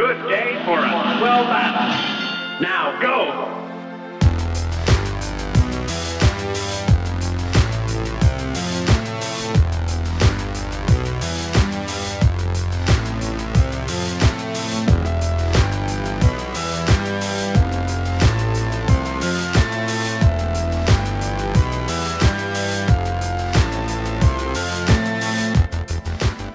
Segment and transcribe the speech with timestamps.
[0.00, 1.92] Good day for a swell battle.
[1.92, 3.58] Uh, now go!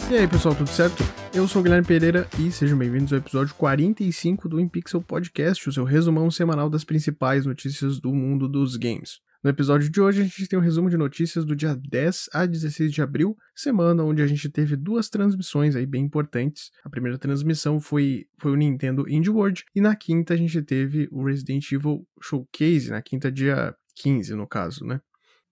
[0.09, 1.24] E aí, pessoal, tudo certo?
[1.35, 5.71] Eu sou o Guilherme Pereira e sejam bem-vindos ao episódio 45 do InPixel Podcast, o
[5.73, 9.19] seu resumão semanal das principais notícias do mundo dos games.
[9.43, 12.45] No episódio de hoje, a gente tem um resumo de notícias do dia 10 a
[12.45, 16.71] 16 de abril, semana onde a gente teve duas transmissões aí bem importantes.
[16.85, 21.09] A primeira transmissão foi, foi o Nintendo Indie World, e na quinta a gente teve
[21.11, 25.01] o Resident Evil Showcase, na quinta, dia 15, no caso, né?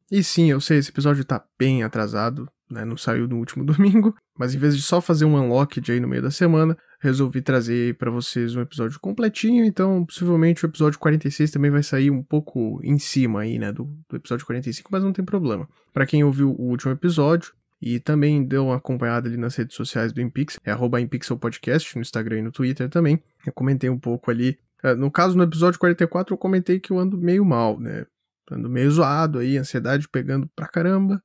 [0.10, 2.84] E sim, eu sei, esse episódio tá bem atrasado, né?
[2.84, 6.08] Não saiu no último domingo, mas em vez de só fazer um unlocked aí no
[6.08, 11.52] meio da semana, resolvi trazer para vocês um episódio completinho, então possivelmente o episódio 46
[11.52, 15.14] também vai sair um pouco em cima aí, né, do, do episódio 45, mas não
[15.14, 15.68] tem problema.
[15.94, 17.54] Para quem ouviu o último episódio,
[17.86, 22.40] e também deu uma acompanhada ali nas redes sociais do Impixel, é arroba no Instagram
[22.40, 23.22] e no Twitter também.
[23.46, 24.58] Eu comentei um pouco ali.
[24.82, 28.06] Eh, no caso, no episódio 44, eu comentei que eu ando meio mal, né?
[28.50, 31.22] Ando meio zoado aí, ansiedade pegando pra caramba.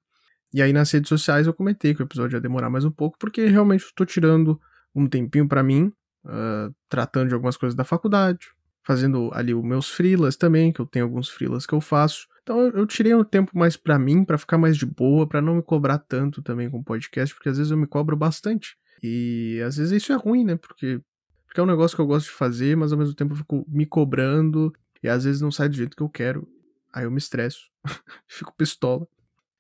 [0.53, 3.19] E aí nas redes sociais eu comentei que o episódio ia demorar mais um pouco,
[3.19, 4.61] porque realmente eu tô tirando
[4.95, 5.93] um tempinho para mim,
[6.25, 8.49] uh, tratando de algumas coisas da faculdade,
[8.83, 12.27] fazendo ali os meus freelas também, que eu tenho alguns freelas que eu faço.
[12.43, 15.57] Então eu, tirei um tempo mais para mim, para ficar mais de boa, para não
[15.57, 18.79] me cobrar tanto também com o podcast, porque às vezes eu me cobro bastante.
[19.03, 20.57] E às vezes isso é ruim, né?
[20.57, 21.01] Porque,
[21.47, 23.67] porque é um negócio que eu gosto de fazer, mas ao mesmo tempo eu fico
[23.69, 26.49] me cobrando e às vezes não sai do jeito que eu quero.
[26.91, 27.71] Aí eu me estresso,
[28.27, 29.07] fico pistola.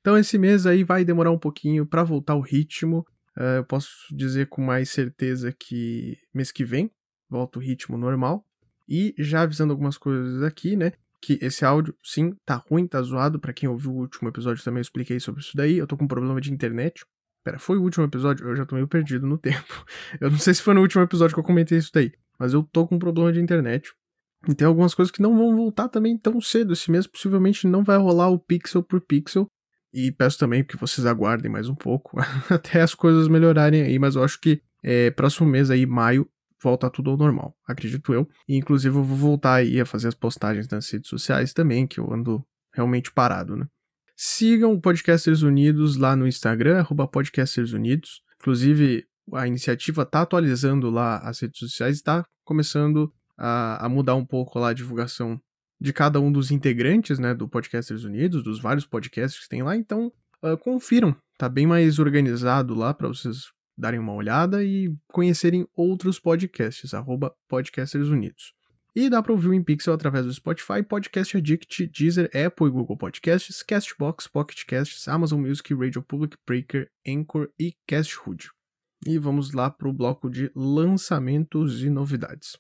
[0.00, 3.06] Então esse mês aí vai demorar um pouquinho para voltar ao ritmo.
[3.36, 6.90] Uh, eu posso dizer com mais certeza que mês que vem
[7.28, 8.44] volta o ritmo normal.
[8.88, 10.92] E já avisando algumas coisas aqui, né?
[11.20, 13.38] Que esse áudio, sim, tá ruim, tá zoado.
[13.38, 15.76] Para quem ouviu o último episódio também eu expliquei sobre isso daí.
[15.76, 17.04] Eu tô com um problema de internet.
[17.44, 18.48] Pera, foi o último episódio?
[18.48, 19.84] Eu já tô meio perdido no tempo.
[20.20, 22.12] Eu não sei se foi no último episódio que eu comentei isso daí.
[22.38, 23.92] Mas eu tô com um problema de internet.
[24.48, 26.72] E tem algumas coisas que não vão voltar também tão cedo.
[26.72, 29.50] Esse mês possivelmente não vai rolar o pixel por pixel.
[29.92, 32.18] E peço também que vocês aguardem mais um pouco
[32.50, 36.28] até as coisas melhorarem aí, mas eu acho que é, próximo mês aí, maio,
[36.62, 38.28] volta tudo ao normal, acredito eu.
[38.48, 41.98] E inclusive eu vou voltar aí a fazer as postagens nas redes sociais também, que
[42.00, 43.66] eu ando realmente parado, né?
[44.16, 48.20] Sigam o Podcasters Unidos lá no Instagram, arroba Podcasters Unidos.
[48.40, 54.16] Inclusive, a iniciativa tá atualizando lá as redes sociais e tá começando a, a mudar
[54.16, 55.40] um pouco lá a divulgação
[55.80, 59.76] de cada um dos integrantes, né, do Podcasters Unidos, dos vários podcasts que tem lá,
[59.76, 60.12] então
[60.42, 66.18] uh, confiram, tá bem mais organizado lá para vocês darem uma olhada e conhecerem outros
[66.18, 68.52] podcasts, arroba Podcasters Unidos.
[68.96, 72.96] E dá para ouvir o InPixel através do Spotify, Podcast Addict, Deezer, Apple e Google
[72.96, 78.48] Podcasts, Castbox, Pocket Casts, Amazon Music, Radio Public, Breaker, Anchor e Casthood.
[79.06, 82.56] E vamos lá para o bloco de lançamentos e novidades.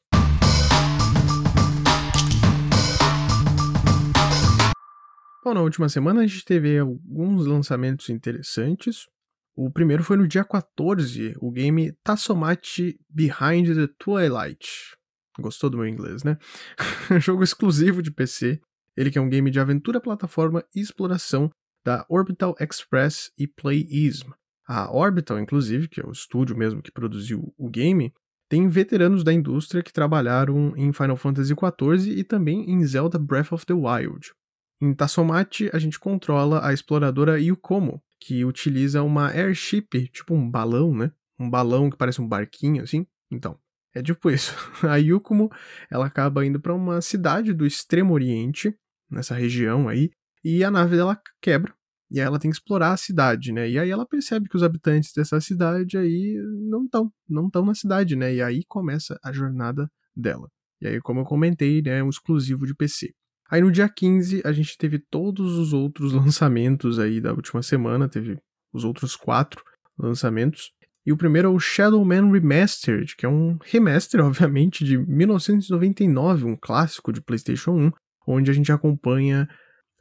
[5.44, 9.06] Bom, na última semana a gente teve alguns lançamentos interessantes.
[9.54, 14.96] O primeiro foi no dia 14, o game Tassomate Behind the Twilight.
[15.38, 16.36] Gostou do meu inglês, né?
[17.20, 18.60] Jogo exclusivo de PC.
[18.96, 21.50] Ele que é um game de aventura, plataforma e exploração
[21.84, 24.30] da Orbital Express e PlayIsm.
[24.66, 28.12] A Orbital, inclusive, que é o estúdio mesmo que produziu o game,
[28.48, 33.52] tem veteranos da indústria que trabalharam em Final Fantasy XIV e também em Zelda Breath
[33.52, 34.32] of the Wild.
[34.80, 40.94] Em Tassomate, a gente controla a exploradora Yukomo, que utiliza uma airship, tipo um balão,
[40.94, 41.12] né?
[41.38, 43.06] Um balão que parece um barquinho, assim.
[43.30, 43.58] Então,
[43.94, 44.54] é tipo isso.
[44.88, 45.50] A Yukomo,
[45.90, 48.74] ela acaba indo para uma cidade do Extremo Oriente,
[49.10, 50.10] nessa região aí,
[50.44, 51.74] e a nave dela quebra.
[52.10, 53.68] E aí ela tem que explorar a cidade, né?
[53.68, 56.36] E aí ela percebe que os habitantes dessa cidade aí
[56.70, 58.34] não estão, não estão na cidade, né?
[58.34, 60.48] E aí começa a jornada dela.
[60.80, 63.12] E aí, como eu comentei, né, é um exclusivo de PC.
[63.50, 68.08] Aí no dia 15 a gente teve todos os outros lançamentos aí da última semana,
[68.08, 68.38] teve
[68.72, 69.62] os outros quatro
[69.98, 70.70] lançamentos.
[71.06, 76.44] E o primeiro é o Shadow Man Remastered, que é um remaster, obviamente, de 1999,
[76.44, 77.92] um clássico de PlayStation 1,
[78.26, 79.48] onde a gente acompanha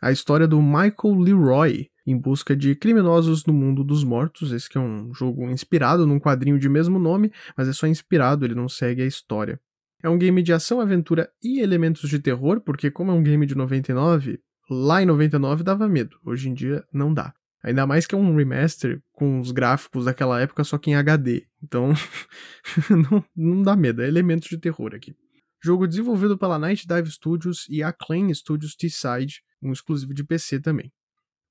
[0.02, 4.52] a história do Michael Leroy em busca de criminosos no mundo dos mortos.
[4.52, 8.46] Esse que é um jogo inspirado num quadrinho de mesmo nome, mas é só inspirado,
[8.46, 9.60] ele não segue a história.
[10.08, 13.46] É um game de ação, aventura e elementos de terror, porque como é um game
[13.46, 14.40] de 99,
[14.70, 17.34] lá em 99 dava medo, hoje em dia não dá.
[17.62, 21.46] Ainda mais que é um remaster com os gráficos daquela época, só que em HD.
[21.62, 21.92] Então,
[23.12, 25.14] não, não dá medo, é elementos de terror aqui.
[25.62, 30.90] Jogo desenvolvido pela Night Dive Studios e Acclaim Studios T-Side, um exclusivo de PC também.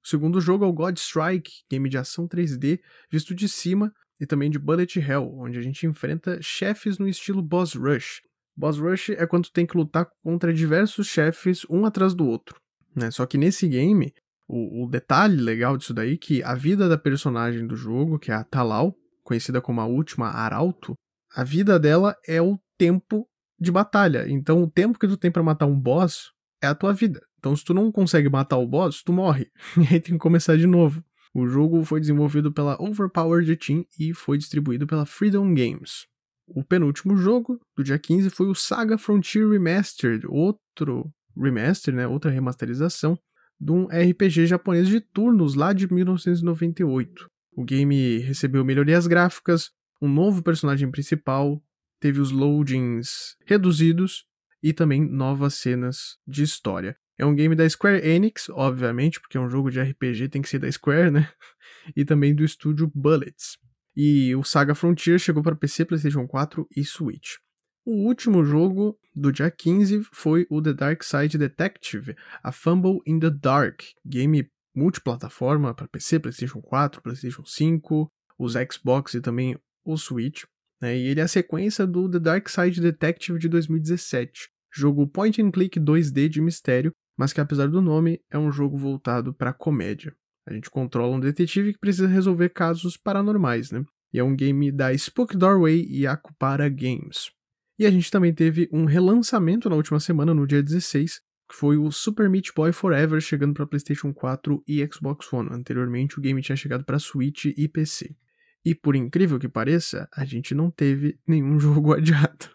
[0.02, 2.80] O segundo jogo é o God Strike, game de ação 3D,
[3.10, 7.42] visto de cima, e também de Bullet Hell, onde a gente enfrenta chefes no estilo
[7.42, 8.22] Boss Rush.
[8.56, 12.56] Boss Rush é quando tem que lutar contra diversos chefes um atrás do outro.
[12.94, 13.10] Né?
[13.10, 14.14] Só que nesse game,
[14.48, 18.30] o, o, detalhe legal disso daí é que a vida da personagem do jogo, que
[18.30, 20.94] é a Talal, conhecida como a última Arauto,
[21.34, 23.28] a vida dela é o tempo
[23.60, 24.24] de batalha.
[24.28, 26.32] Então o tempo que tu tem para matar um boss
[26.62, 27.20] é a tua vida.
[27.38, 29.50] Então se tu não consegue matar o boss, tu morre.
[29.76, 31.04] E aí tem que começar de novo.
[31.34, 36.06] O jogo foi desenvolvido pela Overpowered Team e foi distribuído pela Freedom Games.
[36.46, 42.30] O penúltimo jogo do dia 15 foi o Saga Frontier Remastered, outro remaster, né, outra
[42.30, 43.18] remasterização
[43.60, 47.28] de um RPG japonês de turnos lá de 1998.
[47.52, 49.70] O game recebeu melhorias gráficas,
[50.00, 51.62] um novo personagem principal,
[51.98, 54.26] teve os loadings reduzidos
[54.62, 56.96] e também novas cenas de história.
[57.18, 60.48] É um game da Square Enix, obviamente, porque é um jogo de RPG, tem que
[60.48, 61.28] ser da Square, né?
[61.96, 63.58] E também do estúdio Bullets.
[63.96, 67.36] E o Saga Frontier chegou para PC, PlayStation 4 e Switch.
[67.84, 73.18] O último jogo do dia 15 foi o The Dark Side Detective, a Fumble in
[73.18, 79.96] the Dark, game multiplataforma para PC, PlayStation 4, PlayStation 5, os Xbox e também o
[79.96, 80.42] Switch.
[80.80, 80.98] Né?
[80.98, 85.50] E ele é a sequência do The Dark Side Detective de 2017, jogo point and
[85.50, 90.14] click 2D de mistério mas que apesar do nome, é um jogo voltado para comédia.
[90.46, 93.84] A gente controla um detetive que precisa resolver casos paranormais, né?
[94.12, 97.30] E é um game da Spook Doorway e Akupara Games.
[97.78, 101.76] E a gente também teve um relançamento na última semana, no dia 16, que foi
[101.76, 105.50] o Super Meat Boy Forever chegando para PlayStation 4 e Xbox One.
[105.52, 108.16] Anteriormente o game tinha chegado para Switch e PC.
[108.64, 112.48] E por incrível que pareça, a gente não teve nenhum jogo adiado.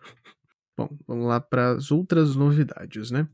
[0.78, 3.28] Bom, vamos lá para as outras novidades, né?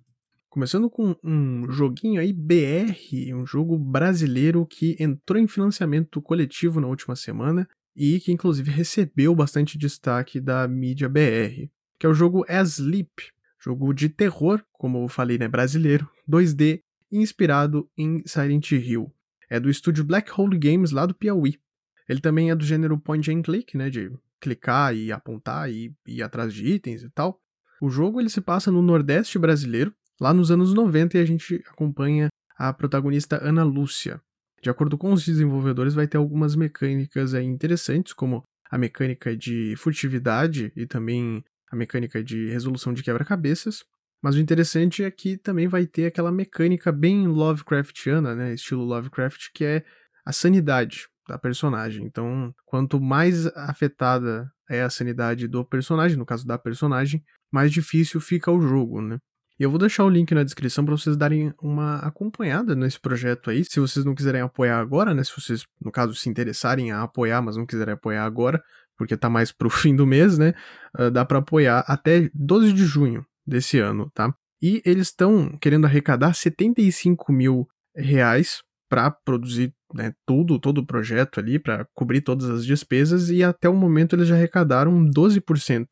[0.58, 6.88] Começando com um joguinho aí BR, um jogo brasileiro que entrou em financiamento coletivo na
[6.88, 11.70] última semana e que inclusive recebeu bastante destaque da mídia BR,
[12.00, 16.82] que é o jogo Asleep, jogo de terror, como eu falei, né, brasileiro, 2D,
[17.12, 19.14] inspirado em Silent Hill.
[19.48, 21.60] É do estúdio Black Hole Games lá do Piauí.
[22.10, 24.12] Ele também é do gênero point and click, né, de
[24.42, 27.40] clicar e apontar e ir atrás de itens e tal.
[27.80, 31.64] O jogo ele se passa no Nordeste brasileiro, lá nos anos 90 e a gente
[31.68, 34.22] acompanha a protagonista Ana Lúcia.
[34.62, 39.76] De acordo com os desenvolvedores, vai ter algumas mecânicas aí interessantes, como a mecânica de
[39.78, 43.84] furtividade e também a mecânica de resolução de quebra-cabeças.
[44.22, 49.52] Mas o interessante é que também vai ter aquela mecânica bem Lovecraftiana, né, estilo Lovecraft,
[49.54, 49.86] que é
[50.26, 52.06] a sanidade da personagem.
[52.06, 58.20] Então, quanto mais afetada é a sanidade do personagem, no caso da personagem, mais difícil
[58.20, 59.18] fica o jogo, né?
[59.60, 63.50] E eu vou deixar o link na descrição para vocês darem uma acompanhada nesse projeto
[63.50, 63.66] aí.
[63.66, 65.24] Se vocês não quiserem apoiar agora, né?
[65.24, 68.62] Se vocês, no caso, se interessarem a apoiar, mas não quiserem apoiar agora,
[68.96, 70.54] porque tá mais pro fim do mês, né?
[70.98, 74.34] Uh, dá para apoiar até 12 de junho desse ano, tá?
[74.62, 81.40] E eles estão querendo arrecadar 75 mil reais para produzir né, tudo, todo o projeto
[81.40, 85.88] ali, para cobrir todas as despesas, e até o momento eles já arrecadaram 12%.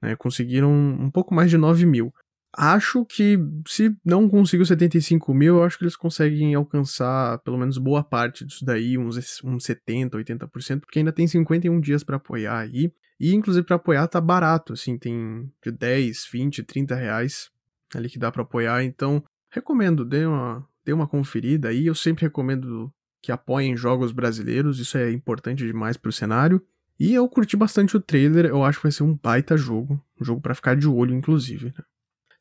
[0.00, 2.12] Né, conseguiram um pouco mais de 9 mil.
[2.60, 3.38] Acho que
[3.68, 8.44] se não consigo 75 mil, eu acho que eles conseguem alcançar pelo menos boa parte
[8.44, 12.92] disso daí, uns, uns 70, 80%, porque ainda tem 51 dias para apoiar aí.
[13.20, 17.48] E inclusive para apoiar tá barato, assim, tem de 10, 20, 30 reais
[17.94, 18.82] ali que dá para apoiar.
[18.82, 21.86] Então, recomendo, dê uma, dê uma conferida aí.
[21.86, 26.60] Eu sempre recomendo que apoiem jogos brasileiros, isso é importante demais pro cenário.
[26.98, 30.24] E eu curti bastante o trailer, eu acho que vai ser um baita jogo, um
[30.24, 31.66] jogo para ficar de olho, inclusive.
[31.66, 31.84] Né?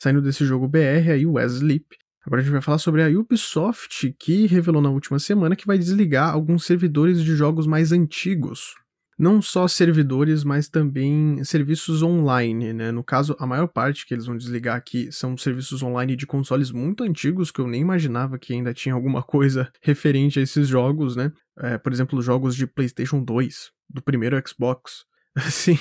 [0.01, 1.85] Saindo desse jogo BR, aí o Sleep.
[2.27, 5.77] Agora a gente vai falar sobre a Ubisoft, que revelou na última semana que vai
[5.77, 8.75] desligar alguns servidores de jogos mais antigos.
[9.17, 12.91] Não só servidores, mas também serviços online, né?
[12.91, 16.69] No caso, a maior parte que eles vão desligar aqui são serviços online de consoles
[16.69, 21.15] muito antigos, que eu nem imaginava que ainda tinha alguma coisa referente a esses jogos,
[21.15, 21.31] né?
[21.57, 25.05] É, por exemplo, jogos de PlayStation 2, do primeiro Xbox.
[25.33, 25.79] Assim,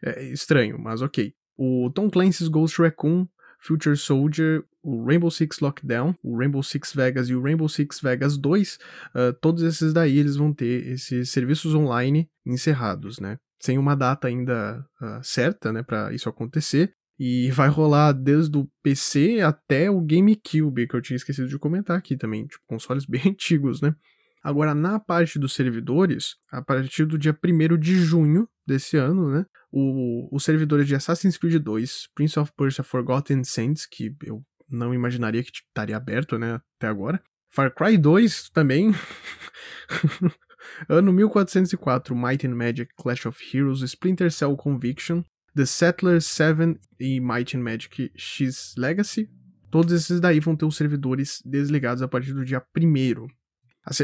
[0.00, 6.14] é estranho, mas ok o Tom Clancy's Ghost Recon, Future Soldier, o Rainbow Six Lockdown,
[6.22, 8.78] o Rainbow Six Vegas e o Rainbow Six Vegas 2,
[9.14, 13.38] uh, todos esses daí eles vão ter esses serviços online encerrados, né?
[13.58, 16.92] Sem uma data ainda uh, certa, né, para isso acontecer.
[17.18, 21.96] E vai rolar desde o PC até o GameCube, que eu tinha esquecido de comentar
[21.96, 23.94] aqui também, tipo, consoles bem antigos, né?
[24.42, 29.46] Agora, na parte dos servidores, a partir do dia 1 de junho desse ano, né,
[29.70, 34.94] o, os servidores de Assassin's Creed 2, Prince of Persia Forgotten Saints, que eu não
[34.94, 38.92] imaginaria que estaria aberto, né, até agora, Far Cry 2 também,
[40.88, 45.22] ano 1404, Might and Magic Clash of Heroes, Splinter Cell Conviction,
[45.54, 49.30] The Settlers 7 e Might and Magic X Legacy,
[49.70, 53.28] todos esses daí vão ter os servidores desligados a partir do dia 1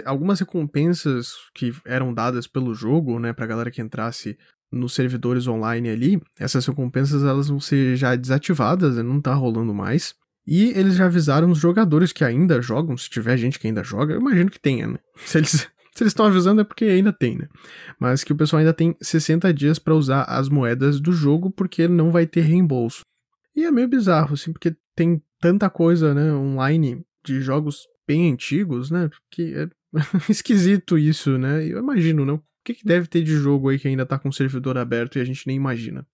[0.05, 4.37] algumas recompensas que eram dadas pelo jogo, né, pra galera que entrasse
[4.71, 9.75] nos servidores online ali, essas recompensas elas vão ser já desativadas, né, não tá rolando
[9.75, 10.15] mais.
[10.47, 14.15] E eles já avisaram os jogadores que ainda jogam, se tiver gente que ainda joga,
[14.15, 14.99] eu imagino que tenha, né?
[15.25, 17.49] Se eles se eles estão avisando é porque ainda tem, né?
[17.99, 21.89] Mas que o pessoal ainda tem 60 dias para usar as moedas do jogo porque
[21.89, 23.03] não vai ter reembolso.
[23.55, 28.91] E é meio bizarro, assim, porque tem tanta coisa, né, online de jogos bem antigos,
[28.91, 29.09] né?
[29.31, 29.69] Que é
[30.29, 31.65] esquisito isso, né?
[31.65, 32.33] Eu imagino, né?
[32.33, 35.17] O que, que deve ter de jogo aí que ainda tá com o servidor aberto
[35.17, 36.05] e a gente nem imagina?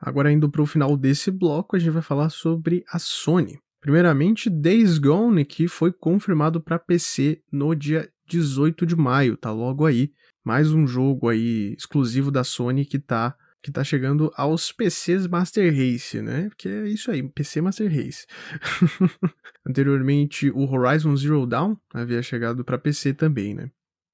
[0.00, 3.58] Agora, indo para o final desse bloco, a gente vai falar sobre a Sony.
[3.78, 9.84] Primeiramente, Days Gone, que foi confirmado para PC no dia 18 de maio, tá logo
[9.84, 10.10] aí.
[10.42, 15.72] Mais um jogo aí exclusivo da Sony que tá que tá chegando aos PCs Master
[15.74, 16.48] Race, né?
[16.48, 18.26] Porque é isso aí, PC Master Race.
[19.66, 23.70] Anteriormente, o Horizon Zero Dawn havia chegado para PC também, né?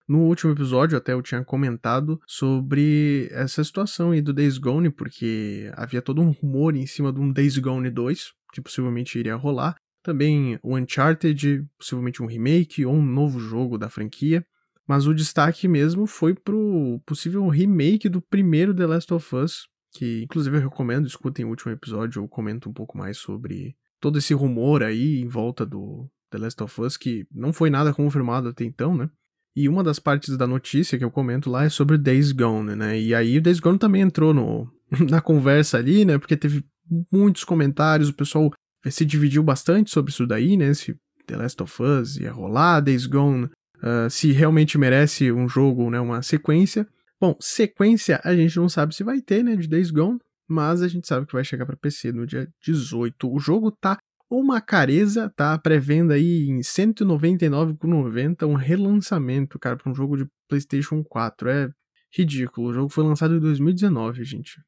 [0.07, 5.71] No último episódio, até eu tinha comentado sobre essa situação aí do Days Gone, porque
[5.75, 9.77] havia todo um rumor em cima de um Days Gone 2, que possivelmente iria rolar.
[10.03, 14.45] Também o Uncharted, possivelmente um remake ou um novo jogo da franquia.
[14.87, 20.23] Mas o destaque mesmo foi pro possível remake do primeiro The Last of Us, que
[20.23, 24.35] inclusive eu recomendo, escutem o último episódio, eu comento um pouco mais sobre todo esse
[24.35, 28.65] rumor aí em volta do The Last of Us, que não foi nada confirmado até
[28.65, 29.09] então, né?
[29.57, 33.01] E uma das partes da notícia que eu comento lá é sobre Days Gone, né?
[33.01, 34.69] E aí o Days Gone também entrou no,
[35.09, 36.19] na conversa ali, né?
[36.19, 36.65] Porque teve
[37.11, 38.51] muitos comentários, o pessoal
[38.91, 40.75] se dividiu bastante sobre isso daí, né?
[40.75, 40.95] Se
[41.27, 43.49] The Last of Us ia rolar, Days Gone
[43.85, 46.89] uh, se realmente merece um jogo, né, uma sequência.
[47.21, 50.89] Bom, sequência a gente não sabe se vai ter, né, de Days Gone, mas a
[50.89, 53.31] gente sabe que vai chegar para PC no dia 18.
[53.33, 53.99] O jogo tá
[54.31, 61.05] uma careza, tá pré-venda aí em 199,90, um relançamento, cara, para um jogo de PlayStation
[61.05, 61.49] 4.
[61.49, 61.71] É
[62.13, 62.69] ridículo.
[62.69, 64.61] O jogo foi lançado em 2019, gente.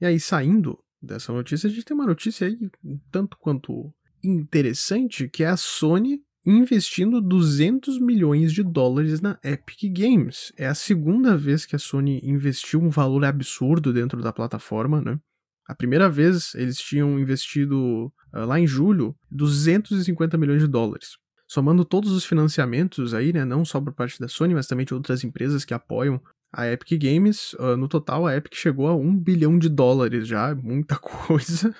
[0.00, 2.58] E aí, saindo dessa notícia, a gente tem uma notícia aí
[3.10, 3.92] tanto quanto
[4.24, 10.52] interessante, que é a Sony investindo 200 milhões de dólares na Epic Games.
[10.56, 15.18] É a segunda vez que a Sony investiu um valor absurdo dentro da plataforma, né?
[15.68, 21.16] A primeira vez eles tinham investido uh, lá em julho 250 milhões de dólares.
[21.46, 24.94] Somando todos os financiamentos aí, né, não só por parte da Sony, mas também de
[24.94, 26.20] outras empresas que apoiam
[26.52, 30.54] a Epic Games, uh, no total a Epic chegou a um bilhão de dólares já,
[30.54, 31.74] muita coisa.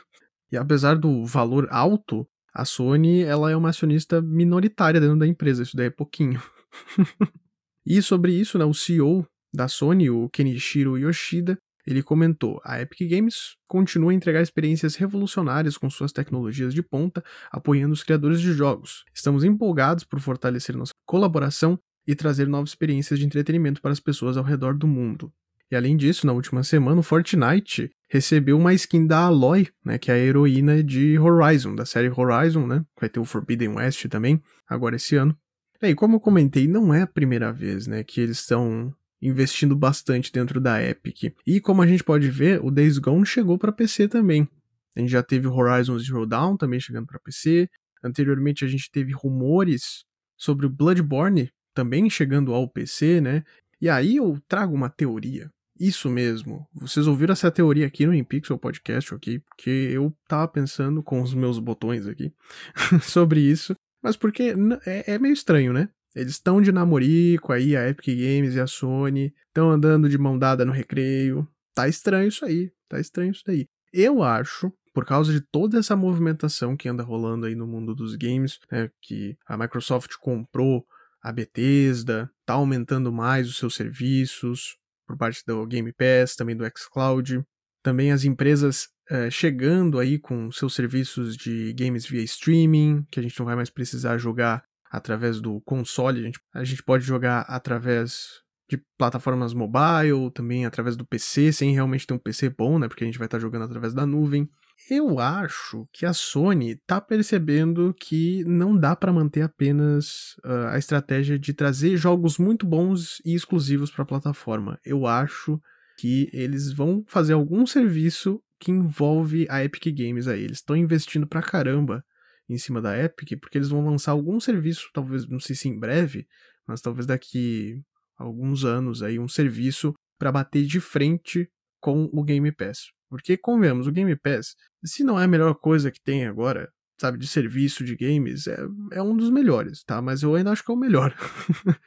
[0.51, 5.63] E apesar do valor alto, a Sony, ela é uma acionista minoritária dentro da empresa,
[5.63, 6.43] isso daí é pouquinho.
[7.87, 13.09] e sobre isso, né, o CEO da Sony, o Kenichiro Yoshida, ele comentou: a Epic
[13.11, 18.53] Games continua a entregar experiências revolucionárias com suas tecnologias de ponta, apoiando os criadores de
[18.53, 19.05] jogos.
[19.15, 24.37] Estamos empolgados por fortalecer nossa colaboração e trazer novas experiências de entretenimento para as pessoas
[24.37, 25.33] ao redor do mundo.
[25.71, 30.11] E além disso, na última semana, o Fortnite recebeu uma skin da Aloy, né, que
[30.11, 32.85] é a heroína de Horizon, da série Horizon, né?
[33.01, 34.39] Vai ter o Forbidden West também,
[34.69, 35.35] agora esse ano.
[35.81, 40.31] E como eu comentei, não é a primeira vez, né, que eles estão investindo bastante
[40.31, 41.35] dentro da Epic.
[41.47, 44.47] E como a gente pode ver, o Days Gone chegou para PC também.
[44.95, 47.67] A gente já teve o Horizon Zero Dawn também chegando para PC.
[48.05, 50.05] Anteriormente a gente teve rumores
[50.37, 53.43] sobre o Bloodborne também chegando ao PC, né?
[53.81, 55.51] E aí eu trago uma teoria.
[55.83, 56.65] Isso mesmo.
[56.73, 59.41] Vocês ouviram essa teoria aqui no InPixel Podcast, ok?
[59.41, 62.33] Porque eu tava pensando com os meus botões aqui
[63.03, 63.75] sobre isso.
[64.01, 64.55] Mas porque
[64.87, 65.89] é, é meio estranho, né?
[66.15, 70.39] Eles estão de namorico aí, a Epic Games e a Sony, estão andando de mão
[70.39, 71.49] dada no recreio.
[71.75, 73.67] Tá estranho isso aí, tá estranho isso daí.
[73.93, 78.15] Eu acho, por causa de toda essa movimentação que anda rolando aí no mundo dos
[78.15, 80.87] games, né, que a Microsoft comprou
[81.21, 86.65] a Bethesda, tá aumentando mais os seus serviços, por parte do Game Pass, também do
[86.77, 87.43] xCloud,
[87.83, 93.23] também as empresas é, chegando aí com seus serviços de games via streaming, que a
[93.23, 97.41] gente não vai mais precisar jogar através do console, a gente, a gente pode jogar
[97.43, 102.89] através de plataformas mobile, também através do PC, sem realmente ter um PC bom, né?
[102.89, 104.49] Porque a gente vai estar jogando através da nuvem.
[104.91, 110.79] Eu acho que a Sony tá percebendo que não dá para manter apenas uh, a
[110.79, 114.79] estratégia de trazer jogos muito bons e exclusivos para a plataforma.
[114.85, 115.61] Eu acho
[115.99, 120.45] que eles vão fazer algum serviço que envolve a Epic Games aí.
[120.45, 122.05] Eles estão investindo pra caramba
[122.49, 125.79] em cima da Epic, porque eles vão lançar algum serviço, talvez, não sei se em
[125.79, 126.27] breve,
[126.67, 127.81] mas talvez daqui
[128.17, 131.49] alguns anos aí, um serviço para bater de frente
[131.81, 132.93] com o Game Pass.
[133.13, 137.19] Porque, convenhamos, o Game Pass, se não é a melhor coisa que tem agora, sabe,
[137.19, 138.57] de serviço de games, é,
[138.93, 140.01] é um dos melhores, tá?
[140.01, 141.15] Mas eu ainda acho que é o melhor.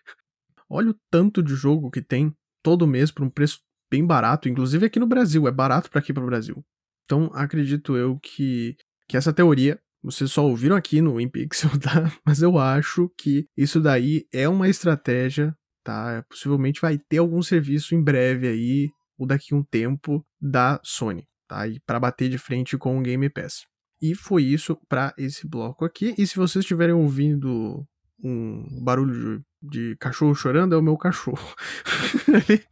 [0.70, 4.86] Olha o tanto de jogo que tem todo mês por um preço bem barato, inclusive
[4.86, 6.64] aqui no Brasil, é barato para aqui para o Brasil.
[7.06, 8.78] Então, acredito eu que,
[9.08, 12.12] que essa teoria vocês só ouviram aqui no InPixel, tá?
[12.24, 16.24] Mas eu acho que isso daí é uma estratégia, tá?
[16.30, 21.28] Possivelmente vai ter algum serviço em breve aí, ou daqui a um tempo, da Sony,
[21.48, 21.68] tá?
[21.68, 23.66] E para bater de frente com o Game Pass.
[24.00, 26.14] E foi isso para esse bloco aqui.
[26.18, 27.84] E se vocês estiverem ouvindo
[28.24, 31.56] um barulho de, de, cachorro chorando, é o meu cachorro.
[32.48, 32.64] ele,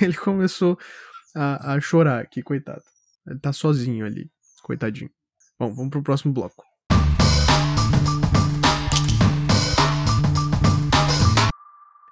[0.00, 0.76] ele, começou
[1.34, 2.82] a, a chorar aqui, coitado.
[3.26, 4.28] Ele tá sozinho ali,
[4.62, 5.10] coitadinho.
[5.58, 6.64] Bom, vamos pro próximo bloco.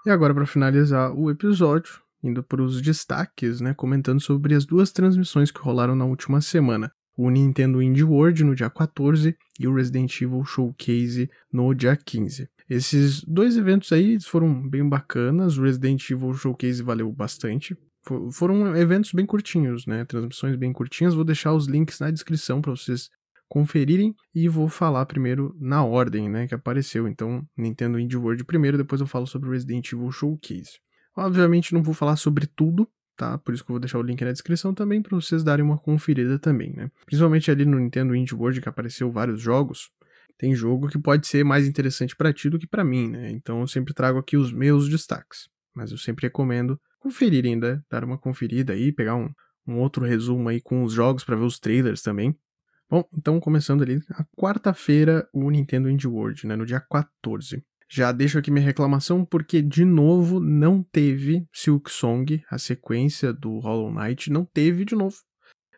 [0.06, 4.92] E agora, para finalizar o episódio, indo para os destaques, né, comentando sobre as duas
[4.92, 6.90] transmissões que rolaram na última semana.
[7.16, 12.48] O Nintendo Indie World no dia 14 e o Resident Evil Showcase no dia 15.
[12.68, 17.76] Esses dois eventos aí foram bem bacanas, o Resident Evil Showcase valeu bastante.
[18.32, 20.04] Foram eventos bem curtinhos, né?
[20.06, 21.14] Transmissões bem curtinhas.
[21.14, 23.10] Vou deixar os links na descrição para vocês
[23.50, 27.08] conferirem e vou falar primeiro na ordem, né, que apareceu.
[27.08, 30.78] Então, Nintendo Indie World primeiro, depois eu falo sobre Resident Evil Showcase.
[31.20, 33.36] Obviamente não vou falar sobre tudo, tá?
[33.36, 35.76] Por isso que eu vou deixar o link na descrição também para vocês darem uma
[35.76, 36.90] conferida também, né?
[37.04, 39.90] Principalmente ali no Nintendo Indie World que apareceu vários jogos.
[40.38, 43.30] Tem jogo que pode ser mais interessante para ti do que para mim, né?
[43.32, 45.50] Então eu sempre trago aqui os meus destaques.
[45.74, 49.28] Mas eu sempre recomendo conferir ainda, dar uma conferida aí, pegar um,
[49.66, 52.34] um outro resumo aí com os jogos para ver os trailers também.
[52.88, 57.62] Bom, então começando ali, a quarta-feira, o Nintendo Indie World, né, no dia 14.
[57.92, 63.58] Já deixo aqui minha reclamação porque, de novo, não teve Silk Song, a sequência do
[63.58, 65.16] Hollow Knight, não teve de novo.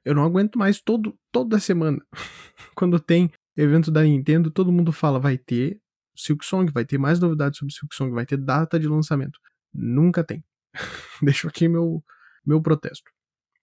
[0.04, 2.04] Eu não aguento mais todo, toda semana.
[2.76, 5.80] Quando tem evento da Nintendo, todo mundo fala, vai ter
[6.14, 9.38] Silk Song, vai ter mais novidades sobre Silk Song, vai ter data de lançamento.
[9.72, 10.44] Nunca tem.
[11.22, 12.04] Deixo aqui meu,
[12.44, 13.10] meu protesto.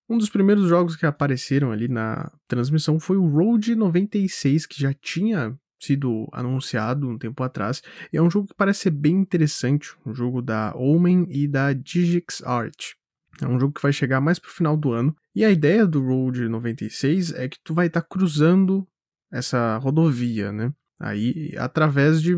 [0.09, 4.91] Um dos primeiros jogos que apareceram ali na transmissão foi o Road 96, que já
[4.91, 7.82] tinha sido anunciado um tempo atrás.
[8.12, 11.74] E é um jogo que parece ser bem interessante, um jogo da Omen e da
[11.74, 12.94] Digix Art.
[13.42, 15.15] É um jogo que vai chegar mais pro final do ano.
[15.34, 18.88] E a ideia do Road 96 é que tu vai estar tá cruzando
[19.32, 20.74] essa rodovia, né?
[21.00, 22.36] Aí através de,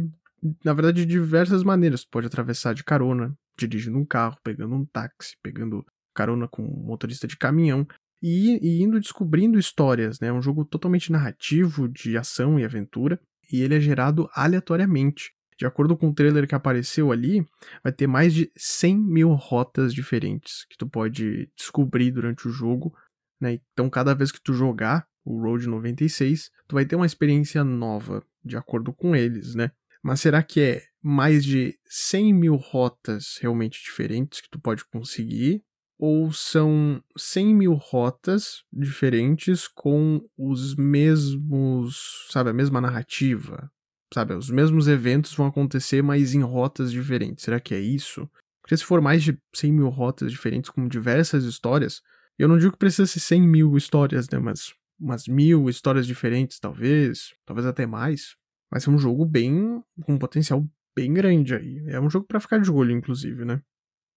[0.63, 2.03] na verdade, de diversas maneiras.
[2.03, 6.85] Tu pode atravessar de carona, dirigindo um carro, pegando um táxi, pegando carona com um
[6.85, 7.87] motorista de caminhão
[8.21, 10.27] e, e indo descobrindo histórias, né?
[10.27, 13.19] É um jogo totalmente narrativo, de ação e aventura,
[13.51, 15.33] e ele é gerado aleatoriamente.
[15.57, 17.45] De acordo com o trailer que apareceu ali,
[17.83, 22.95] vai ter mais de 100 mil rotas diferentes que tu pode descobrir durante o jogo.
[23.39, 23.59] Né?
[23.71, 28.23] Então, cada vez que tu jogar o Road 96, tu vai ter uma experiência nova,
[28.43, 29.71] de acordo com eles, né?
[30.01, 35.63] Mas será que é mais de 100 mil rotas realmente diferentes que tu pode conseguir?
[36.01, 43.71] Ou são 100 mil rotas diferentes com os mesmos, sabe, a mesma narrativa,
[44.11, 47.45] sabe, os mesmos eventos vão acontecer, mas em rotas diferentes.
[47.45, 48.27] Será que é isso?
[48.63, 52.01] Porque se for mais de 100 mil rotas diferentes com diversas histórias,
[52.35, 56.59] eu não digo que precisa ser 100 mil histórias, né, mas umas mil histórias diferentes,
[56.59, 58.35] talvez, talvez até mais.
[58.71, 61.83] Vai ser um jogo bem, com um potencial bem grande aí.
[61.89, 63.61] É um jogo para ficar de olho, inclusive, né?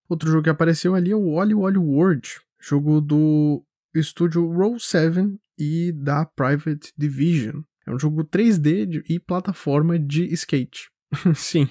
[0.09, 3.65] Outro jogo que apareceu ali é o Oli Oli World, jogo do
[3.95, 7.63] estúdio Roll7 e da Private Division.
[7.87, 10.91] É um jogo 3D de, e plataforma de skate.
[11.35, 11.69] Sim,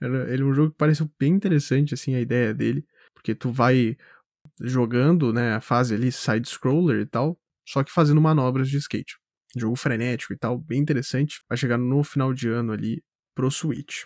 [0.00, 3.96] ele é um jogo que parece bem interessante, assim, a ideia dele, porque tu vai
[4.60, 9.18] jogando, né, a fase ali side-scroller e tal, só que fazendo manobras de skate.
[9.56, 11.40] Jogo frenético e tal, bem interessante.
[11.48, 13.02] Vai chegar no final de ano ali
[13.34, 14.04] pro Switch.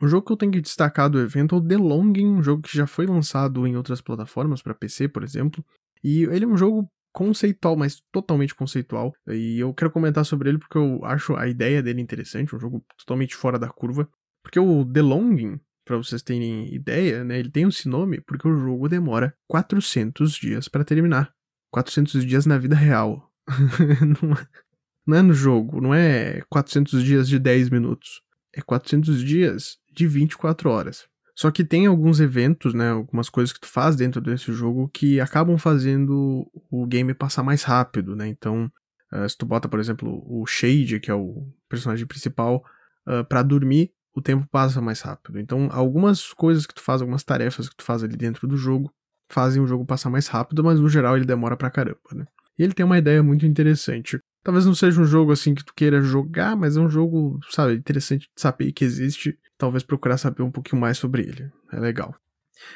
[0.00, 2.62] Um jogo que eu tenho que destacar do evento é o The Longing, um jogo
[2.62, 5.64] que já foi lançado em outras plataformas, para PC, por exemplo.
[6.04, 9.14] E ele é um jogo conceitual, mas totalmente conceitual.
[9.26, 12.84] E eu quero comentar sobre ele porque eu acho a ideia dele interessante, um jogo
[12.98, 14.06] totalmente fora da curva.
[14.42, 18.58] Porque o The Longing, para vocês terem ideia, né, ele tem esse nome porque o
[18.58, 21.32] jogo demora 400 dias para terminar.
[21.72, 23.32] 400 dias na vida real.
[25.06, 28.22] não é no jogo, não é 400 dias de 10 minutos.
[28.56, 31.04] É 400 dias de 24 horas.
[31.34, 35.20] Só que tem alguns eventos, né, algumas coisas que tu faz dentro desse jogo que
[35.20, 38.26] acabam fazendo o game passar mais rápido, né?
[38.26, 38.72] Então,
[39.12, 42.64] uh, se tu bota, por exemplo, o Shade, que é o personagem principal,
[43.06, 45.38] uh, para dormir, o tempo passa mais rápido.
[45.38, 48.90] Então, algumas coisas que tu faz, algumas tarefas que tu faz ali dentro do jogo,
[49.30, 52.24] fazem o jogo passar mais rápido, mas no geral ele demora pra caramba, né?
[52.58, 54.18] E ele tem uma ideia muito interessante.
[54.46, 57.74] Talvez não seja um jogo assim que tu queira jogar, mas é um jogo, sabe,
[57.74, 61.50] interessante de saber que existe talvez procurar saber um pouquinho mais sobre ele.
[61.72, 62.14] É legal.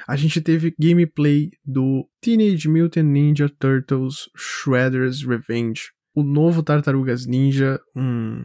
[0.04, 7.80] A gente teve gameplay do Teenage Mutant Ninja Turtles Shredder's Revenge, o novo Tartarugas Ninja,
[7.94, 8.42] um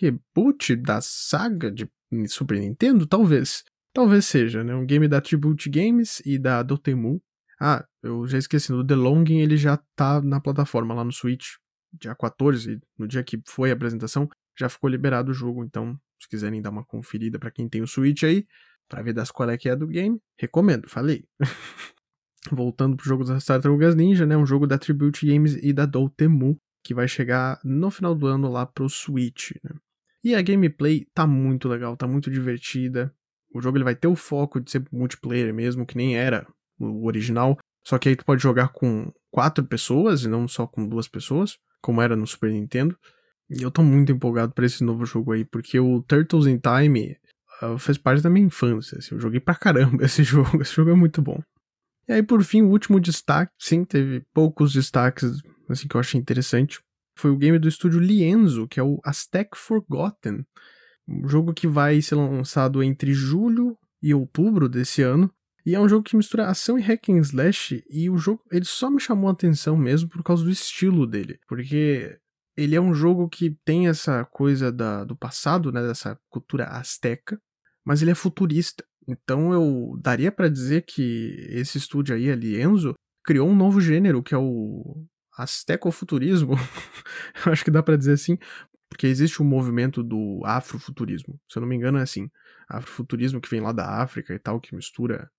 [0.00, 1.90] reboot da saga de
[2.28, 3.64] Super Nintendo, talvez.
[3.92, 4.76] Talvez seja, né?
[4.76, 7.20] Um game da Tribute Games e da Dotemu.
[7.60, 11.56] Ah, eu já esqueci, o The Longing ele já tá na plataforma lá no Switch,
[11.92, 16.28] dia 14, no dia que foi a apresentação, já ficou liberado o jogo, então se
[16.28, 18.46] quiserem dar uma conferida para quem tem o Switch aí,
[18.88, 21.24] para ver das qual é que é do game, recomendo, falei.
[22.50, 26.56] Voltando pro jogo das Tartarugas Ninja, né, um jogo da Tribute Games e da Dotemu,
[26.82, 29.70] que vai chegar no final do ano lá pro Switch, né.
[30.22, 33.14] E a gameplay tá muito legal, tá muito divertida.
[33.54, 36.46] O jogo ele vai ter o foco de ser multiplayer mesmo, que nem era
[36.78, 37.56] o original.
[37.86, 41.58] Só que aí tu pode jogar com quatro pessoas e não só com duas pessoas,
[41.80, 42.96] como era no Super Nintendo.
[43.48, 47.16] E eu tô muito empolgado para esse novo jogo aí, porque o Turtles in Time
[47.62, 48.98] uh, fez parte da minha infância.
[48.98, 50.62] Assim, eu joguei pra caramba esse jogo.
[50.62, 51.40] Esse jogo é muito bom.
[52.08, 56.20] E aí, por fim, o último destaque, sim, teve poucos destaques assim que eu achei
[56.20, 56.80] interessante.
[57.16, 60.44] Foi o game do estúdio Lienzo, que é o Aztec Forgotten.
[61.06, 65.30] Um jogo que vai ser lançado entre julho e outubro desse ano.
[65.64, 67.84] E é um jogo que mistura ação e hack and slash.
[67.88, 71.38] E o jogo, ele só me chamou a atenção mesmo por causa do estilo dele.
[71.46, 72.18] Porque
[72.56, 77.40] ele é um jogo que tem essa coisa da, do passado, né, dessa cultura asteca,
[77.84, 78.84] mas ele é futurista.
[79.08, 82.94] Então eu daria para dizer que esse estúdio aí, Alienzo,
[83.24, 85.04] criou um novo gênero que é o
[85.36, 86.52] astecofuturismo.
[87.46, 88.36] eu acho que dá para dizer assim,
[88.88, 91.40] porque existe um movimento do afrofuturismo.
[91.48, 92.28] Se eu não me engano é assim,
[92.68, 95.30] afrofuturismo que vem lá da África e tal, que mistura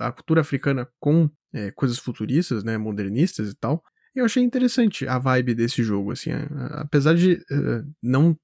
[0.00, 3.82] a cultura africana com é, coisas futuristas, né, modernistas e tal.
[4.14, 6.30] Eu achei interessante a vibe desse jogo, assim,
[6.72, 8.36] apesar de uh, não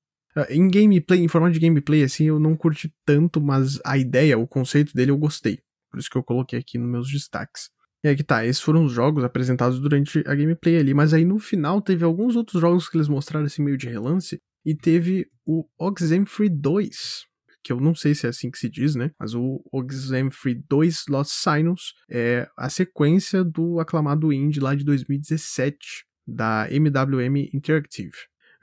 [0.49, 4.47] em gameplay, em formato de gameplay, assim, eu não curti tanto, mas a ideia, o
[4.47, 5.59] conceito dele eu gostei.
[5.91, 7.71] Por isso que eu coloquei aqui nos meus destaques.
[8.05, 11.25] E aí que tá, esses foram os jogos apresentados durante a gameplay ali, mas aí
[11.25, 15.27] no final teve alguns outros jogos que eles mostraram assim meio de relance, e teve
[15.45, 17.25] o Oxenfree 2,
[17.63, 19.11] que eu não sei se é assim que se diz, né?
[19.19, 25.77] Mas o Oxenfree 2 Lost Sinus é a sequência do aclamado indie lá de 2017
[26.27, 28.13] da MWM Interactive.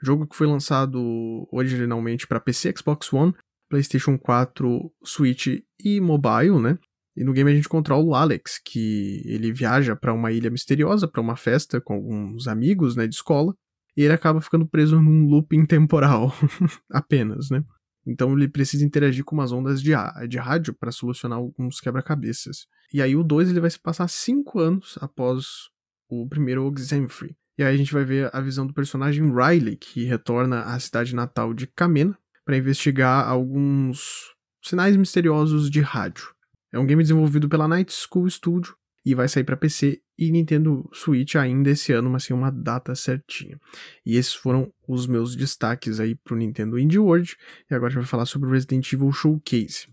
[0.02, 3.34] Jogo que foi lançado originalmente para PC, Xbox One,
[3.68, 5.46] PlayStation 4, Switch
[5.82, 6.78] e mobile, né?
[7.16, 11.08] E no game a gente controla o Alex, que ele viaja para uma ilha misteriosa,
[11.08, 13.54] para uma festa com alguns amigos, né, de escola,
[13.96, 16.30] e ele acaba ficando preso num looping temporal
[16.92, 17.64] apenas, né?
[18.06, 19.92] Então ele precisa interagir com umas ondas de,
[20.28, 22.66] de rádio para solucionar alguns quebra-cabeças.
[22.92, 25.68] E aí o 2 ele vai se passar 5 anos após
[26.08, 27.36] o primeiro Oxenfree.
[27.58, 31.14] E aí a gente vai ver a visão do personagem Riley, que retorna à cidade
[31.14, 36.28] natal de Kamena para investigar alguns sinais misteriosos de rádio.
[36.72, 40.90] É um game desenvolvido pela Night School Studio e vai sair para PC e Nintendo
[40.92, 43.56] Switch ainda esse ano, mas sem uma data certinha.
[44.04, 47.36] E esses foram os meus destaques aí pro Nintendo Indie World.
[47.70, 49.86] E agora a gente vai falar sobre o Resident Evil Showcase.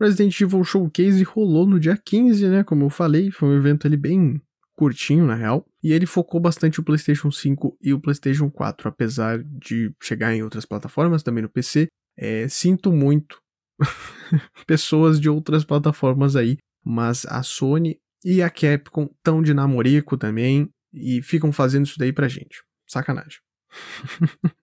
[0.00, 2.62] Resident Evil Showcase rolou no dia 15, né?
[2.62, 4.40] Como eu falei, foi um evento ali bem
[4.76, 5.66] curtinho, na real.
[5.82, 10.44] E ele focou bastante o PlayStation 5 e o PlayStation 4, apesar de chegar em
[10.44, 11.88] outras plataformas, também no PC.
[12.16, 13.40] É, sinto muito
[14.68, 20.68] pessoas de outras plataformas aí, mas a Sony e a Capcom estão de namorico também
[20.92, 22.60] e ficam fazendo isso daí pra gente.
[22.84, 23.38] Sacanagem.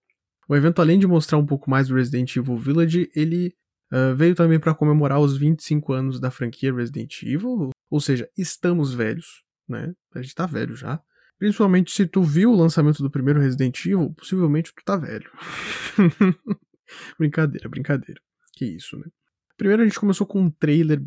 [0.49, 3.55] o evento, além de mostrar um pouco mais do Resident Evil Village, ele
[3.89, 8.93] uh, veio também para comemorar os 25 anos da franquia Resident Evil, ou seja, estamos
[8.93, 9.93] velhos, né?
[10.13, 11.01] A gente tá velho já.
[11.39, 15.31] Principalmente se tu viu o lançamento do primeiro Resident Evil, possivelmente tu tá velho.
[17.17, 18.19] brincadeira, brincadeira.
[18.57, 19.05] Que isso, né?
[19.55, 21.01] Primeiro a gente começou com um trailer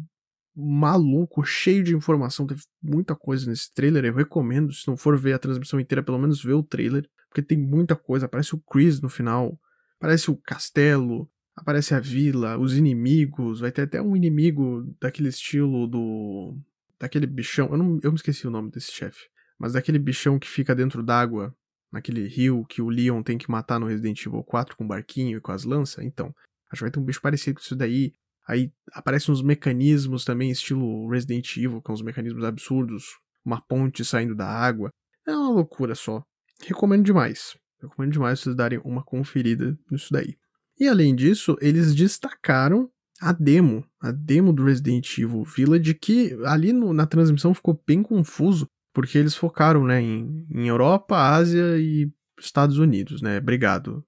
[0.57, 2.47] maluco, cheio de informação.
[2.47, 4.05] Teve muita coisa nesse trailer.
[4.05, 7.43] Eu recomendo, se não for ver a transmissão inteira, pelo menos ver o trailer, porque
[7.43, 8.27] tem muita coisa.
[8.27, 9.61] Aparece o Chris no final,
[9.99, 13.61] aparece o castelo, aparece a vila, os inimigos.
[13.61, 16.57] Vai ter até um inimigo daquele estilo do.
[16.99, 17.69] daquele bichão.
[17.71, 19.29] Eu, não, eu me esqueci o nome desse chefe.
[19.59, 21.55] Mas daquele bichão que fica dentro d'água,
[21.93, 25.39] naquele rio que o Leon tem que matar no Resident Evil 4 com o barquinho
[25.39, 26.05] e com as lanças.
[26.05, 26.35] Então,
[26.71, 28.13] acho que vai ter um bicho parecido com isso daí.
[28.47, 33.05] Aí aparecem uns mecanismos também, estilo Resident Evil, com uns mecanismos absurdos,
[33.45, 34.91] uma ponte saindo da água.
[35.27, 36.23] É uma loucura só.
[36.65, 37.57] Recomendo demais.
[37.81, 40.37] Recomendo demais vocês darem uma conferida nisso daí.
[40.79, 46.73] E além disso, eles destacaram a demo, a demo do Resident Evil Village, que ali
[46.73, 52.11] no, na transmissão ficou bem confuso, porque eles focaram né, em, em Europa, Ásia e
[52.39, 53.39] Estados Unidos, né?
[53.39, 54.05] Obrigado.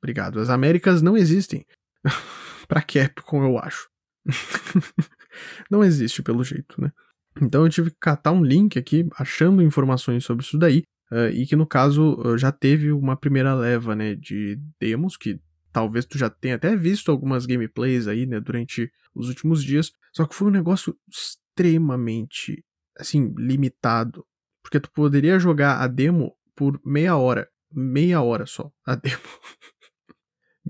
[0.00, 0.40] Obrigado.
[0.40, 1.66] As Américas não existem.
[2.72, 3.90] pra Capcom, eu acho.
[5.70, 6.90] não existe, pelo jeito, né?
[7.38, 11.46] Então eu tive que catar um link aqui, achando informações sobre isso daí, uh, e
[11.46, 15.38] que no caso já teve uma primeira leva, né, de demos, que
[15.70, 20.26] talvez tu já tenha até visto algumas gameplays aí, né, durante os últimos dias, só
[20.26, 22.64] que foi um negócio extremamente,
[22.98, 24.24] assim, limitado,
[24.62, 29.18] porque tu poderia jogar a demo por meia hora, meia hora só, a demo.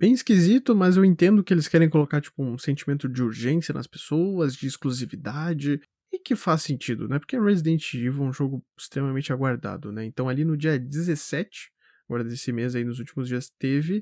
[0.02, 3.86] Bem esquisito, mas eu entendo que eles querem colocar, tipo, um sentimento de urgência nas
[3.86, 5.80] pessoas, de exclusividade,
[6.12, 7.20] e que faz sentido, né?
[7.20, 10.04] Porque Resident Evil é um jogo extremamente aguardado, né?
[10.04, 11.70] Então ali no dia 17,
[12.08, 13.98] agora desse mês aí, nos últimos dias, teve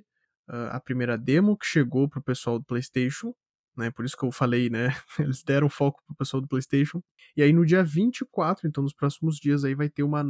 [0.48, 3.34] uh, a primeira demo que chegou pro pessoal do PlayStation,
[3.76, 3.90] né?
[3.90, 4.96] Por isso que eu falei, né?
[5.20, 7.02] Eles deram foco pro pessoal do PlayStation.
[7.36, 10.24] E aí no dia 24, então nos próximos dias aí vai ter uma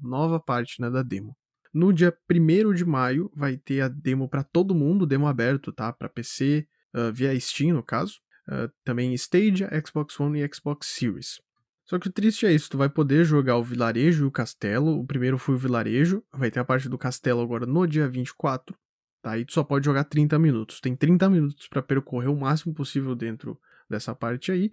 [0.00, 1.36] nova parte, né, da demo.
[1.72, 5.92] No dia 1 de maio vai ter a demo para todo mundo, demo aberto, tá?
[5.92, 11.40] Para PC, uh, via Steam no caso uh, também Stadia, Xbox One e Xbox Series.
[11.84, 14.98] Só que o triste é isso, tu vai poder jogar o vilarejo e o castelo.
[14.98, 18.76] O primeiro foi o vilarejo, vai ter a parte do castelo agora no dia 24,
[19.22, 19.38] tá?
[19.38, 20.80] E tu só pode jogar 30 minutos.
[20.80, 24.70] Tem 30 minutos para percorrer o máximo possível dentro dessa parte aí.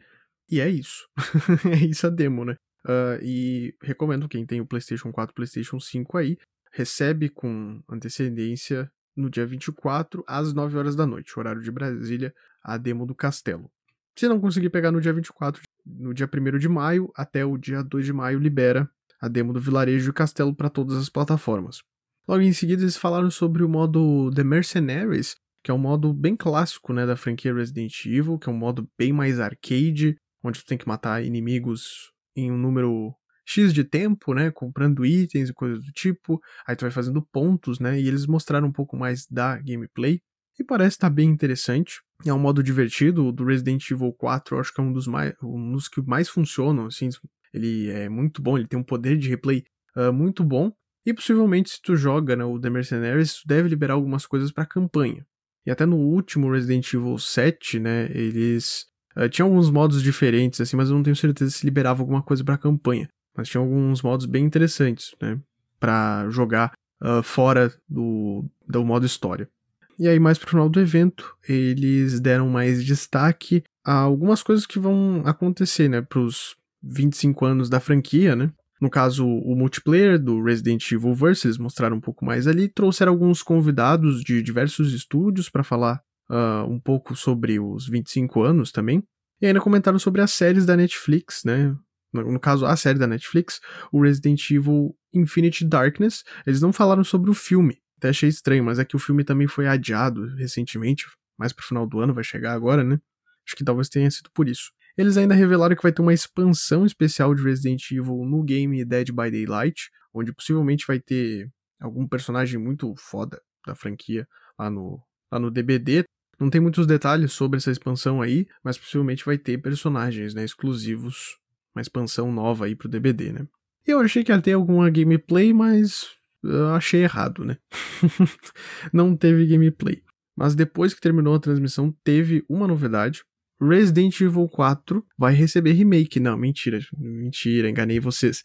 [0.50, 1.08] E é isso.
[1.72, 2.56] é isso a demo, né?
[2.86, 6.38] Uh, e recomendo quem tem o PlayStation 4, PlayStation 5 aí,
[6.74, 12.34] recebe com antecedência no dia 24 às 9 horas da noite, horário de Brasília,
[12.64, 13.72] a demo do Castelo.
[14.18, 17.84] Se não conseguir pegar no dia 24, no dia 1 de maio até o dia
[17.84, 18.90] 2 de maio libera
[19.22, 21.82] a demo do Vilarejo e Castelo para todas as plataformas.
[22.28, 26.36] Logo em seguida eles falaram sobre o modo The Mercenaries, que é um modo bem
[26.36, 30.66] clássico né, da franquia Resident Evil, que é um modo bem mais arcade, onde tu
[30.66, 35.84] tem que matar inimigos em um número X de tempo, né, comprando itens e coisas
[35.84, 39.58] do tipo, aí tu vai fazendo pontos, né, e eles mostraram um pouco mais da
[39.58, 40.22] gameplay,
[40.60, 42.00] e parece estar tá bem interessante.
[42.26, 45.08] É um modo divertido, o do Resident Evil 4 eu acho que é um dos,
[45.08, 47.10] mais, um dos que mais funcionam, assim,
[47.54, 49.64] ele é muito bom, ele tem um poder de replay
[49.96, 50.72] uh, muito bom,
[51.06, 54.66] e possivelmente se tu joga né, o The Mercenaries, tu deve liberar algumas coisas para
[54.66, 55.26] campanha.
[55.66, 58.86] E até no último Resident Evil 7, né, eles
[59.18, 62.44] uh, tinham alguns modos diferentes, assim, mas eu não tenho certeza se liberava alguma coisa
[62.44, 63.10] para campanha.
[63.36, 65.40] Mas tinha alguns modos bem interessantes, né,
[65.80, 69.50] para jogar uh, fora do, do modo história.
[69.98, 74.80] E aí, mais pro final do evento, eles deram mais destaque a algumas coisas que
[74.80, 78.52] vão acontecer, né, pros 25 anos da franquia, né?
[78.82, 83.14] No caso, o multiplayer do Resident Evil Versus, eles mostraram um pouco mais ali, trouxeram
[83.14, 89.02] alguns convidados de diversos estúdios para falar uh, um pouco sobre os 25 anos também.
[89.42, 91.74] E ainda comentaram sobre as séries da Netflix, né?
[92.14, 93.60] No, caso, a série da Netflix,
[93.92, 96.24] o Resident Evil Infinite Darkness.
[96.46, 99.48] Eles não falaram sobre o filme, até achei estranho, mas é que o filme também
[99.48, 101.06] foi adiado recentemente,
[101.38, 103.00] mais pro final do ano, vai chegar agora, né?
[103.46, 104.72] Acho que talvez tenha sido por isso.
[104.98, 109.08] Eles ainda revelaram que vai ter uma expansão especial de Resident Evil no game Dead
[109.08, 111.50] by Daylight, onde possivelmente vai ter
[111.82, 116.04] algum personagem muito foda da franquia lá no, lá no DBD.
[116.40, 121.38] Não tem muitos detalhes sobre essa expansão aí, mas possivelmente vai ter personagens né, exclusivos,
[121.76, 123.48] uma expansão nova aí pro DBD, né?
[123.86, 126.08] Eu achei que ia ter alguma gameplay, mas
[126.44, 127.58] eu achei errado, né?
[128.94, 130.02] não teve gameplay.
[130.36, 133.24] Mas depois que terminou a transmissão, teve uma novidade.
[133.62, 136.20] Resident Evil 4 vai receber remake.
[136.20, 136.80] Não, mentira.
[136.98, 138.44] Mentira, enganei vocês.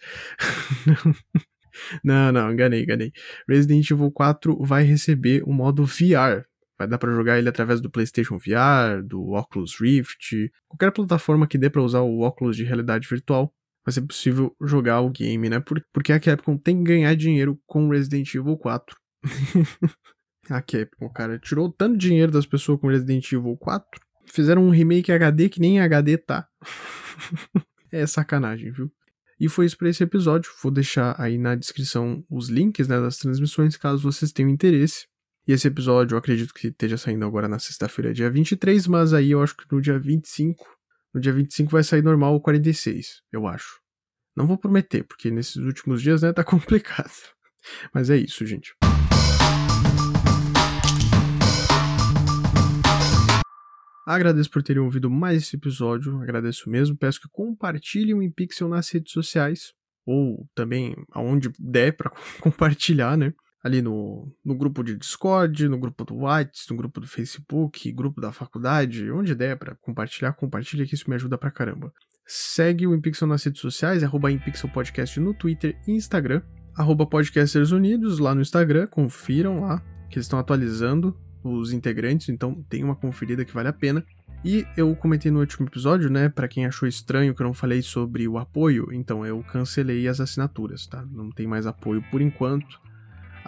[2.05, 3.13] não, não, enganei, enganei.
[3.49, 6.45] Resident Evil 4 vai receber o modo VR.
[6.79, 11.59] Vai dar para jogar ele através do PlayStation VR, do Oculus Rift, qualquer plataforma que
[11.59, 13.53] dê para usar o óculos de realidade virtual
[13.89, 15.63] vai ser possível jogar o game, né?
[15.93, 18.95] Porque a Capcom tem que ganhar dinheiro com Resident Evil 4.
[20.51, 25.11] a Capcom, cara, tirou tanto dinheiro das pessoas com Resident Evil 4, fizeram um remake
[25.11, 26.47] HD que nem HD tá.
[27.91, 28.93] é sacanagem, viu?
[29.41, 30.51] E foi isso para esse episódio.
[30.63, 35.07] Vou deixar aí na descrição os links né, das transmissões, caso vocês tenham interesse.
[35.49, 39.31] E esse episódio eu acredito que esteja saindo agora na sexta-feira, dia 23, mas aí
[39.31, 40.63] eu acho que no dia 25
[41.15, 43.81] no dia 25 vai sair normal o 46, eu acho.
[44.37, 47.11] Não vou prometer, porque nesses últimos dias, né, tá complicado.
[47.95, 48.75] Mas é isso, gente.
[54.07, 56.95] Agradeço por terem ouvido mais esse episódio, agradeço mesmo.
[56.95, 59.73] Peço que compartilhem o InPixel nas redes sociais,
[60.05, 63.33] ou também aonde der para compartilhar, né?
[63.63, 68.21] Ali no, no grupo de Discord, no grupo do WhatsApp, no grupo do Facebook, grupo
[68.21, 71.93] da faculdade, onde der para compartilhar, compartilha que isso me ajuda pra caramba.
[72.25, 76.43] Segue o InPixel nas redes sociais, arroba InPixel Podcast no Twitter e Instagram,
[76.77, 82.63] arroba Podcasters Unidos lá no Instagram, confiram lá, que eles estão atualizando os integrantes, então
[82.69, 84.05] tem uma conferida que vale a pena.
[84.45, 87.83] E eu comentei no último episódio, né, para quem achou estranho que eu não falei
[87.83, 91.05] sobre o apoio, então eu cancelei as assinaturas, tá?
[91.11, 92.81] Não tem mais apoio por enquanto.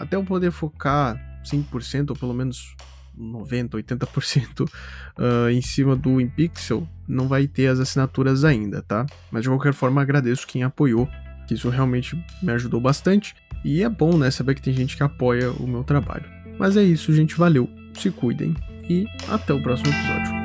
[0.00, 2.74] Até eu poder focar 100% ou pelo menos
[3.16, 9.06] 90, 80% uh, em cima do InPixel, não vai ter as assinaturas ainda, tá?
[9.30, 11.08] Mas de qualquer forma agradeço quem apoiou,
[11.46, 13.34] que isso realmente me ajudou bastante.
[13.64, 16.24] E é bom, né, saber que tem gente que apoia o meu trabalho.
[16.58, 18.54] Mas é isso, gente, valeu se cuidem
[18.88, 20.39] e até o próximo episódio.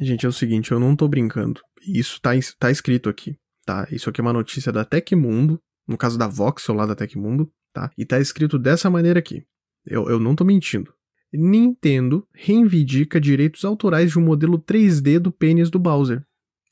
[0.00, 1.60] Gente, é o seguinte, eu não tô brincando.
[1.86, 3.86] Isso tá, tá escrito aqui, tá?
[3.90, 7.90] Isso aqui é uma notícia da Tecmundo, no caso da Voxel lá da Tecmundo, tá?
[7.98, 9.44] E tá escrito dessa maneira aqui.
[9.84, 10.92] Eu, eu não tô mentindo.
[11.32, 16.24] Nintendo reivindica direitos autorais de um modelo 3D do pênis do Bowser.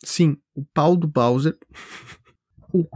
[0.04, 1.56] Sim, o pau do Bowser,
[2.72, 2.86] o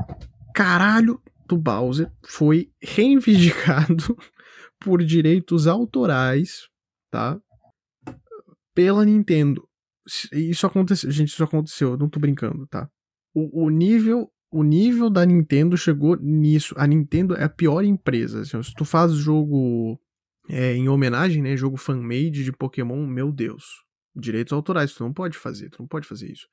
[0.54, 4.16] caralho do Bowser foi reivindicado
[4.78, 6.68] por direitos autorais,
[7.10, 7.38] tá?
[8.74, 9.68] Pela Nintendo
[10.32, 12.88] isso aconteceu, gente, isso aconteceu, eu não tô brincando, tá?
[13.34, 16.74] O, o, nível o nível da Nintendo chegou nisso.
[16.76, 18.40] A Nintendo é a pior empresa.
[18.40, 20.00] Assim, se tu faz jogo
[20.48, 23.64] é, em homenagem, né, jogo fan-made de Pokémon, meu Deus,
[24.14, 26.48] direitos autorais, tu não pode fazer, tu não pode fazer isso.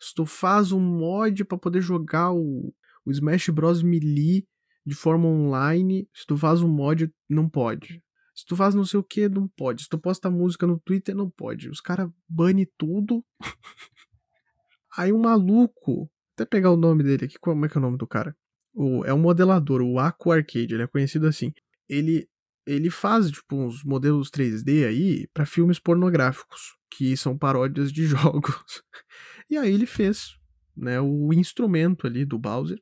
[0.00, 2.72] Se tu faz um mod para poder jogar o,
[3.04, 4.46] o Smash Bros Melee
[4.84, 8.02] de forma online, se tu faz um mod, não pode.
[8.34, 9.82] Se tu faz não sei o que, não pode.
[9.82, 11.68] Se tu posta música no Twitter, não pode.
[11.68, 13.24] Os caras bane tudo.
[14.96, 17.96] Aí um maluco, até pegar o nome dele aqui, como é que é o nome
[17.96, 18.36] do cara?
[18.74, 21.52] O, é um modelador, o Aqua Arcade, ele é conhecido assim.
[21.88, 22.28] Ele
[22.66, 28.82] ele faz tipo uns modelos 3D aí para filmes pornográficos, que são paródias de jogos.
[29.50, 30.36] E aí ele fez,
[30.76, 32.80] né, o instrumento ali do Bowser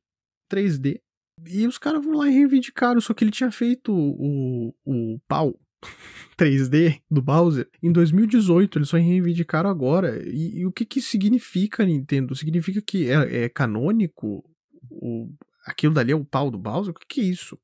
[0.52, 1.00] 3D
[1.46, 5.58] e os caras vão lá e reivindicaram, só que ele tinha feito o, o pau
[6.38, 10.22] 3D do Bowser em 2018, eles só reivindicaram agora.
[10.28, 12.34] E, e o que que significa, Nintendo?
[12.34, 14.44] Significa que é, é canônico?
[14.90, 15.32] O,
[15.64, 16.92] aquilo dali é o pau do Bowser?
[16.92, 17.58] O que que é isso?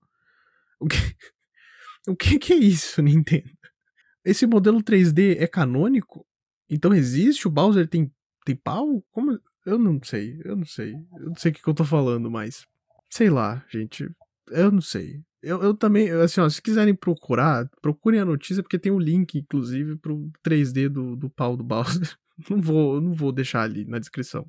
[0.78, 0.96] O que,
[2.08, 3.50] o que que é isso, Nintendo?
[4.24, 6.26] Esse modelo 3D é canônico?
[6.68, 7.46] Então existe?
[7.46, 8.10] O Bowser tem,
[8.44, 9.04] tem pau?
[9.10, 9.38] Como?
[9.66, 10.94] eu não sei, eu não sei.
[10.94, 12.64] Eu não sei o que, que eu tô falando, mas.
[13.16, 14.06] Sei lá, gente.
[14.50, 15.22] Eu não sei.
[15.42, 19.00] Eu, eu também, assim, ó, se quiserem procurar, procurem a notícia, porque tem o um
[19.00, 22.14] link, inclusive, pro 3D do, do pau do Bowser.
[22.50, 24.46] Não vou, não vou deixar ali na descrição.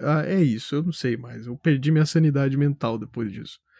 [0.00, 1.46] Ah, é isso, eu não sei mais.
[1.46, 3.58] Eu perdi minha sanidade mental depois disso.